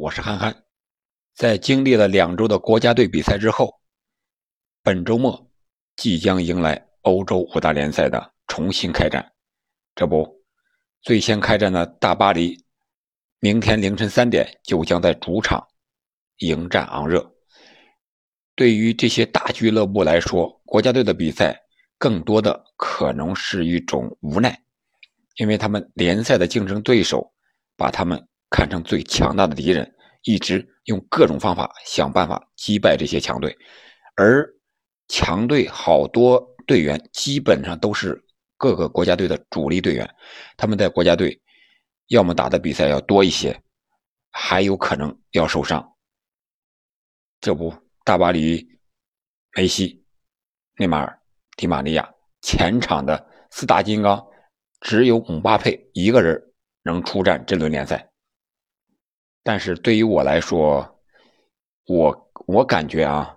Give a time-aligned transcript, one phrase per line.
[0.00, 0.64] 我是憨憨。
[1.34, 3.82] 在经历了两周的国家队比赛之后，
[4.82, 5.50] 本周末
[5.94, 9.30] 即将迎来欧洲五大联赛的重新开战。
[9.94, 10.42] 这不，
[11.02, 12.64] 最先开战的大巴黎，
[13.40, 15.68] 明天凌晨三点就将在主场
[16.38, 17.30] 迎战昂热。
[18.54, 21.54] 对于这些大俱乐部来说，国家队的比赛
[21.98, 24.58] 更多的可能是一种无奈，
[25.34, 27.34] 因为他们联赛的竞争对手
[27.76, 28.29] 把他们。
[28.50, 29.94] 看成最强大的敌人，
[30.24, 33.56] 一直用各种方法想办法击败这些强队，
[34.16, 34.46] 而
[35.08, 38.22] 强队好多队员基本上都是
[38.56, 40.14] 各个国家队的主力队员，
[40.56, 41.40] 他们在国家队
[42.08, 43.62] 要么打的比赛要多一些，
[44.32, 45.96] 还有可能要受伤。
[47.40, 47.72] 这不，
[48.04, 48.66] 大巴黎、
[49.56, 50.04] 梅西、
[50.76, 51.20] 内马尔、
[51.56, 52.12] 迪玛利亚
[52.42, 54.26] 前场的四大金刚，
[54.80, 58.09] 只有姆巴佩一个人能出战这轮联赛。
[59.50, 61.00] 但是对于我来说，
[61.88, 63.36] 我我感觉啊，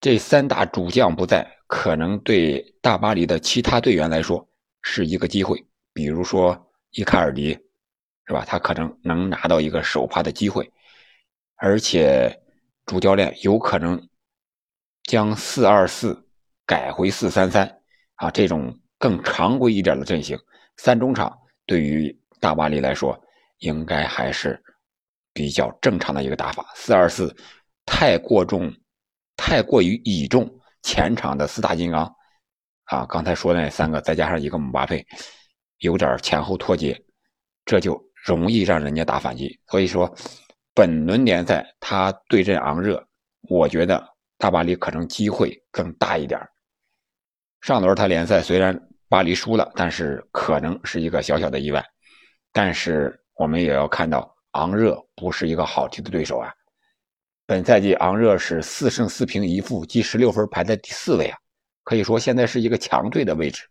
[0.00, 4.44] 这三大主将不在，可能对大巴黎的其他队员来说
[4.82, 5.64] 是一个机会。
[5.92, 7.50] 比如说伊卡尔迪，
[8.26, 8.44] 是吧？
[8.44, 10.68] 他可能能拿到一个首发的机会，
[11.54, 12.36] 而且
[12.84, 14.04] 主教练有可能
[15.04, 16.26] 将四二四
[16.66, 17.82] 改回四三三
[18.16, 20.36] 啊，这种更常规一点的阵型。
[20.76, 23.16] 三中场对于大巴黎来说，
[23.58, 24.60] 应该还是。
[25.32, 27.34] 比较正常的一个打法，四二四
[27.86, 28.72] 太过重，
[29.36, 30.48] 太过于倚重
[30.82, 32.12] 前场的四大金刚
[32.84, 33.06] 啊！
[33.06, 35.06] 刚才说的那三个，再加上一个姆巴佩，
[35.78, 37.00] 有点前后脱节，
[37.64, 39.58] 这就容易让人家打反击。
[39.68, 40.12] 所以说，
[40.74, 43.06] 本轮联赛他对阵昂热，
[43.42, 44.04] 我觉得
[44.38, 46.40] 大巴黎可能机会更大一点。
[47.60, 51.84] 上轮他联赛虽然巴黎输了，但是可能是一个小小的意外。
[52.52, 54.34] 但是我们也要看到。
[54.52, 56.52] 昂热不是一个好踢的对手啊！
[57.46, 61.38] 本赛季昂热是四胜四平一负，积十六分，排在第四位啊，
[61.84, 63.68] 可以说现在是一个强队的位置。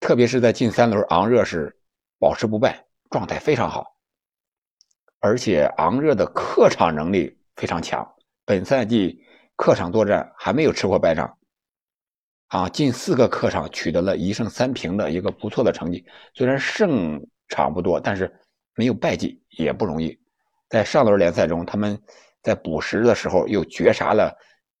[0.00, 1.76] 特别是在近三轮，昂热是
[2.18, 3.84] 保持不败，状态非常好。
[5.20, 8.08] 而且昂热的客场能力非常强，
[8.44, 9.20] 本赛季
[9.56, 11.36] 客场作战还没有吃过败仗
[12.46, 16.04] 啊，近四个客场取得了一胜三平的一个不错的成绩。
[16.34, 18.32] 虽然胜场不多，但是。
[18.78, 20.16] 没有败绩也不容易，
[20.68, 22.00] 在上轮联赛中，他们
[22.44, 24.32] 在补时的时候又绝杀了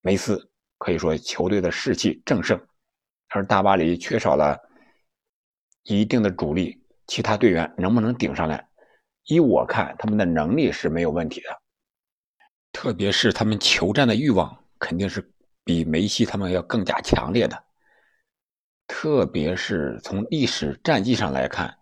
[0.02, 0.48] 梅斯，
[0.78, 2.56] 可以说球队的士气正盛。
[3.30, 4.56] 而大巴黎缺少了
[5.82, 8.68] 一定的主力，其他队员能不能顶上来？
[9.24, 11.48] 依我看，他们的能力是没有问题的，
[12.70, 15.28] 特别是他们求战的欲望肯定是
[15.64, 17.64] 比梅西他们要更加强烈的，
[18.86, 21.76] 特别是从历史战绩上来看。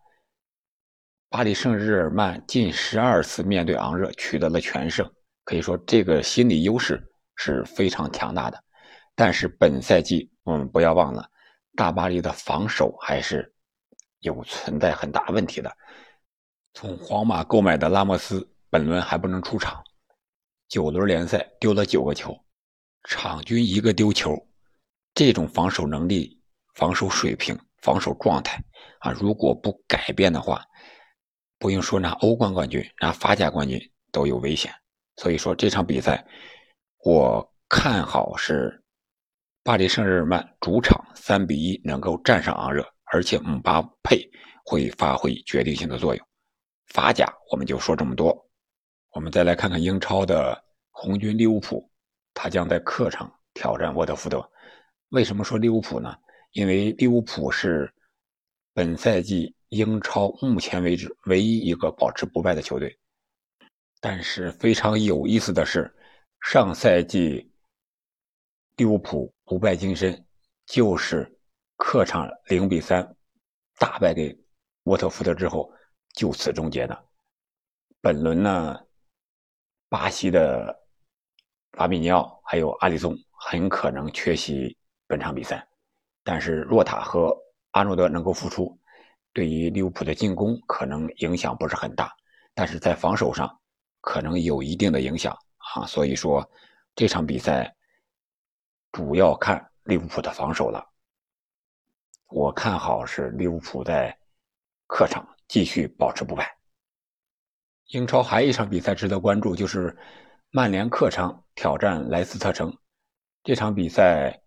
[1.29, 5.11] 巴黎圣日耳曼近十二次面对昂热取得了全胜，
[5.45, 7.03] 可以说这个心理优势
[7.35, 8.63] 是非常强大的。
[9.17, 11.29] 但是本赛季我们不要忘了，
[11.75, 13.53] 大巴黎的防守还是
[14.21, 15.77] 有存在很大问题的。
[16.75, 19.83] 从皇马购买的拉莫斯本轮还不能出场，
[20.69, 22.39] 九轮联赛丢了九个球，
[23.03, 24.33] 场均一个丢球，
[25.13, 26.41] 这种防守能力、
[26.75, 28.63] 防守水平、防守状态
[29.01, 30.65] 啊，如果不改变的话。
[31.59, 33.81] 不用说拿欧冠冠军，拿法甲冠军
[34.13, 34.71] 都有危险。
[35.17, 36.23] 所以说这场比赛，
[37.03, 38.85] 我看好是
[39.63, 44.31] 巴黎圣日耳曼主场三比一能够战胜昂热，而且姆巴佩
[44.67, 46.27] 会发挥决定性的作用。
[46.89, 48.37] 法甲我们就说这么多，
[49.13, 51.91] 我们再来看看英超的红军利物浦，
[52.35, 54.47] 他将在客场挑战沃特福德。
[55.09, 56.15] 为什么说利物浦呢？
[56.53, 57.91] 因为利物浦是
[58.75, 59.56] 本赛季。
[59.71, 62.97] 英超目前为止唯一一个保持不败的球队，
[64.01, 65.93] 但是非常有意思的是，
[66.41, 67.51] 上赛季
[68.77, 70.25] 利物浦不败金身
[70.67, 71.29] 就是
[71.77, 73.17] 客场零比三
[73.79, 74.39] 大败给
[74.85, 75.69] 沃特福德之后
[76.15, 77.05] 就此终结的。
[78.01, 78.79] 本轮呢，
[79.89, 80.73] 巴西的
[81.73, 84.77] 法比尼奥还有阿里松很可能缺席
[85.09, 85.67] 本场比赛，
[86.23, 87.37] 但是若塔和
[87.73, 88.79] 阿诺德能够复出。
[89.37, 92.11] 对于利物浦的进攻可能影响不是很大，
[92.55, 93.61] 但是在防守上
[94.01, 95.85] 可能有一定的影响啊。
[95.85, 96.51] 所以说
[96.95, 97.77] 这场比赛
[98.93, 100.83] 主要看利物浦的防守了。
[102.29, 104.17] 我看好是利物浦在
[104.87, 106.57] 客场继续保持不败。
[107.89, 109.95] 英超还有一场比赛值得关注，就是
[110.51, 112.75] 曼联客场挑战莱斯特城。
[113.45, 114.41] 这场比赛，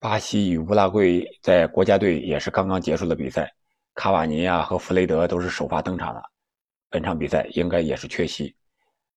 [0.00, 3.54] 巴西与乌拉圭在国家队也是刚刚结束的比赛。
[3.94, 6.22] 卡瓦尼亚和弗雷德都是首发登场的，
[6.88, 8.54] 本场比赛应该也是缺席。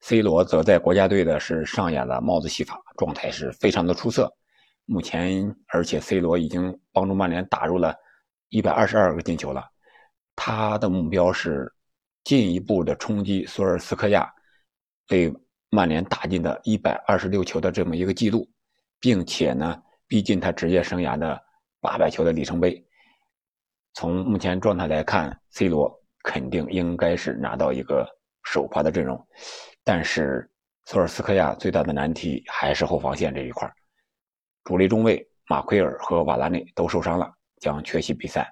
[0.01, 4.31] C 罗则在国家队的是上演了帽子戏法，状态是非常的出色。
[4.85, 7.95] 目前，而且 C 罗已经帮助曼联打入了
[8.49, 9.65] 一百二十二个进球了。
[10.35, 11.73] 他的目标是
[12.23, 14.31] 进一步的冲击索尔斯克亚
[15.09, 15.33] 为
[15.69, 18.47] 曼联打进的一百二十六球的这么一个记录，
[18.99, 21.41] 并且呢，逼近他职业生涯的
[21.79, 22.84] 八百球的里程碑。
[23.95, 25.89] 从目前状态来看，C 罗
[26.21, 28.05] 肯定应该是拿到一个
[28.43, 29.17] 首发的阵容。
[29.85, 30.47] 但是
[30.83, 33.71] 索尔斯克亚最大的难题还是后防线这一块
[34.65, 37.31] 主力中卫马奎尔和瓦拉内都受伤了，
[37.61, 38.51] 将缺席比赛。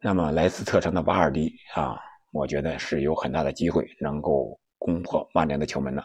[0.00, 2.00] 那么莱斯特城的瓦尔迪啊，
[2.32, 6.02] 我觉得是有很大的机会能够攻破曼联的球门的。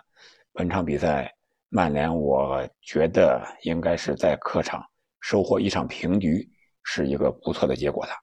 [0.51, 1.33] 本场比赛，
[1.69, 4.83] 曼联我觉得应该是在客场
[5.21, 6.45] 收获一场平局，
[6.85, 8.13] 是一个不错的结果的。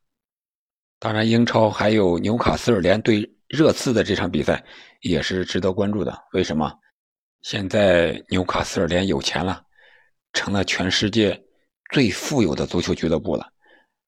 [0.98, 3.30] 当然，英超还有纽卡斯尔联对。
[3.52, 4.64] 热刺的这场比赛
[5.02, 6.18] 也是值得关注的。
[6.32, 6.72] 为什么？
[7.42, 9.62] 现在纽卡斯尔联有钱了，
[10.32, 11.38] 成了全世界
[11.92, 13.46] 最富有的足球俱乐部了。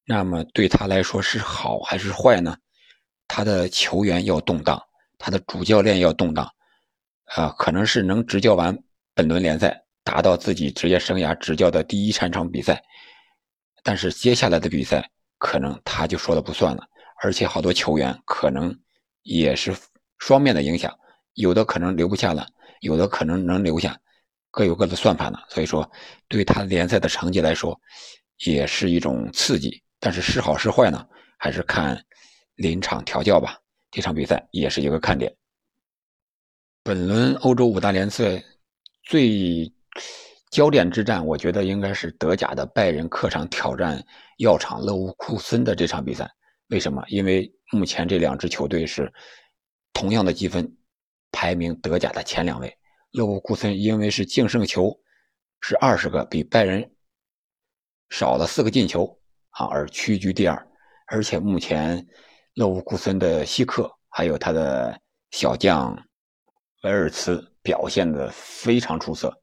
[0.03, 2.57] 那么对他来说是好还是坏呢？
[3.27, 4.81] 他的球员要动荡，
[5.19, 6.51] 他的主教练要动荡，
[7.25, 8.75] 啊，可能是能执教完
[9.13, 12.81] 本轮联赛，达到自己职业生涯执教的第一场场比赛。
[13.85, 16.83] 但是接下来的比赛，可能他就说了不算了，
[17.21, 18.77] 而且好多球员可能。
[19.27, 19.75] 也是
[20.19, 20.95] 双面的影响，
[21.33, 22.47] 有的可能留不下了，
[22.81, 23.99] 有的可能能留下，
[24.51, 25.43] 各有各的算盘了。
[25.49, 25.91] 所以说，
[26.27, 27.75] 对他联赛的成绩来说，
[28.45, 29.81] 也是一种刺激。
[29.99, 31.03] 但是是好是坏呢，
[31.39, 31.99] 还是看
[32.53, 33.59] 临场调教吧。
[33.89, 35.35] 这场比赛也是一个看点。
[36.83, 38.43] 本轮欧洲五大联赛
[39.05, 39.73] 最
[40.55, 44.01] 焦点之战，我觉得应该是德甲的拜仁客场挑战
[44.37, 46.25] 药厂勒沃库森的这场比赛。
[46.69, 47.03] 为什么？
[47.09, 49.11] 因为目前这两支球队是
[49.91, 50.73] 同样的积分，
[51.29, 52.73] 排名德甲的前两位。
[53.11, 54.97] 勒沃库森因为是净胜球
[55.59, 56.89] 是二十个，比拜仁
[58.09, 59.05] 少了四个进球
[59.49, 60.67] 啊，而屈居第二。
[61.07, 62.07] 而且目前
[62.53, 64.97] 勒沃库森的希克还有他的
[65.31, 65.93] 小将
[66.83, 69.37] 维尔茨表现的非常出色。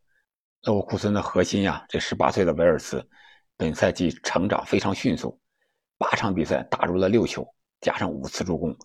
[0.63, 3.05] 勒沃库森的核心呀，这十八岁的维尔茨
[3.57, 5.41] 本赛季成长非常迅速，
[5.99, 7.47] 八场比赛打入了六球。
[7.81, 8.77] 加上五次助攻，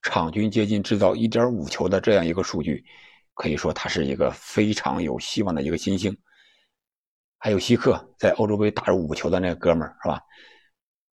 [0.00, 2.82] 场均接近制造一点五球的这样一个数据，
[3.34, 6.16] 可以说他是一个非常有希望的一个新星。
[7.36, 10.18] 还有希克在欧洲杯打入五球的那个哥们儿是吧？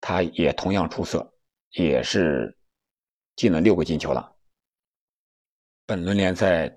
[0.03, 1.33] 他也同样出色，
[1.71, 2.55] 也是
[3.37, 4.37] 进了六个进球了。
[5.87, 6.71] 本轮联赛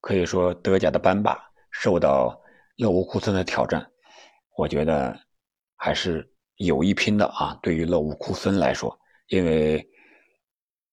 [0.00, 1.36] 可以说德甲的班霸
[1.72, 2.40] 受到
[2.76, 3.90] 勒沃库森的挑战，
[4.56, 5.18] 我觉得
[5.76, 7.58] 还是有一拼的啊。
[7.62, 8.98] 对于勒沃库森来说，
[9.28, 9.86] 因为。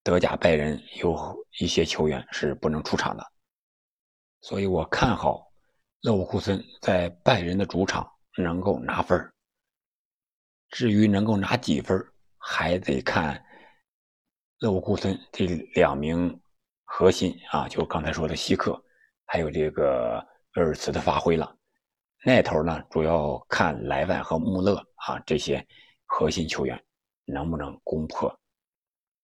[0.03, 3.23] 德甲拜仁有一些球员是不能出场的，
[4.41, 5.47] 所以我看好
[6.01, 9.31] 勒沃库森在拜仁的主场能够拿分
[10.69, 12.03] 至于能够拿几分，
[12.39, 13.45] 还得看
[14.57, 15.45] 勒沃库森这
[15.75, 16.41] 两名
[16.83, 18.83] 核心啊，就刚才说的希克，
[19.27, 20.19] 还有这个
[20.55, 21.55] 威尔茨的发挥了。
[22.23, 25.65] 那头呢，主要看莱万和穆勒啊这些
[26.05, 26.79] 核心球员
[27.25, 28.31] 能不能攻破。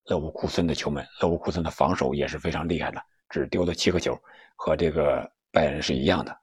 [0.05, 4.17] 勒沃库森的球门，勒沃库森的防守也是非常厉害的，只丢了七个球，
[4.55, 6.35] 和这个拜仁是一样的。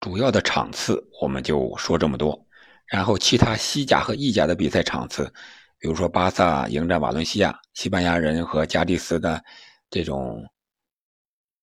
[0.00, 2.38] 主要的场次我们就说这么多，
[2.86, 5.32] 然后其他西甲和意甲的比赛场次，
[5.78, 9.42] 比如说巴萨迎战瓦伦西亚，西班牙人和加迪斯的
[9.88, 10.44] 这种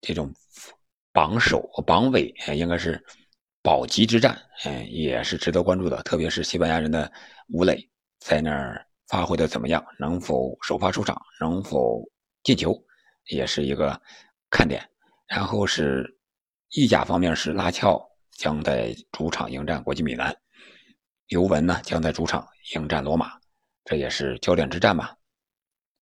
[0.01, 0.33] 这种
[1.11, 3.03] 榜首榜尾，应该是
[3.65, 6.01] 保级之战，嗯，也是值得关注的。
[6.05, 7.11] 特别是西班牙人的
[7.49, 7.91] 武磊
[8.21, 8.87] 在那儿。
[9.07, 9.85] 发挥的怎么样？
[9.99, 11.15] 能否首发出场？
[11.39, 12.03] 能否
[12.43, 12.75] 进球？
[13.27, 14.01] 也是一个
[14.49, 14.83] 看点。
[15.29, 16.11] 然后是
[16.71, 18.03] 意甲方面是拉乔
[18.33, 20.35] 将在主场迎战国际米兰，
[21.29, 23.33] 尤文呢将在主场迎战罗马，
[23.85, 25.15] 这也是焦点之战吧。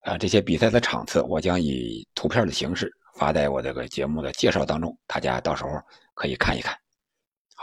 [0.03, 2.89] 啊，这些比赛的场次我将以图片的形式
[3.19, 5.71] 发在我这个节目的介绍当中，大家到时候
[6.15, 6.73] 可以看一看。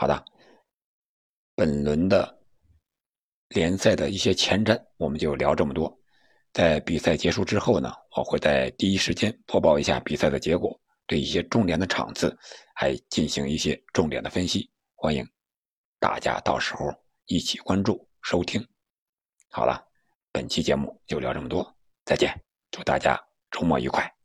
[0.00, 0.24] 好的，
[1.54, 2.38] 本轮的。
[3.48, 5.94] 联赛的一些前瞻，我们就聊这么多。
[6.54, 12.34] 在比赛结束之后呢，我会在第一时间播报一下比赛的结果，对一些重点的场次
[12.74, 14.70] 还进行一些重点的分析。
[14.94, 15.22] 欢迎
[15.98, 16.86] 大家到时候
[17.26, 18.66] 一起关注收听。
[19.50, 19.84] 好了，
[20.32, 21.76] 本期节目就聊这么多，
[22.06, 22.34] 再见，
[22.70, 24.19] 祝大家周末愉快。